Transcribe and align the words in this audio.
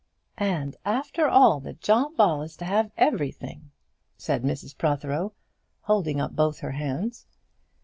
"And, 0.39 0.77
after 0.83 1.27
all, 1.27 1.59
that 1.59 1.79
John 1.79 2.15
Ball 2.15 2.41
is 2.41 2.57
to 2.57 2.65
have 2.65 2.89
everything!" 2.97 3.69
said 4.17 4.41
Mrs 4.41 4.75
Protheroe, 4.75 5.33
holding 5.81 6.19
up 6.19 6.35
both 6.35 6.57
her 6.61 6.71
hands. 6.71 7.27